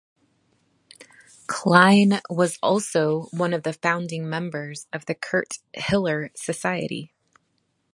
[1.45, 7.13] Klein was also one of the founding members of the Kurt Hiller Society.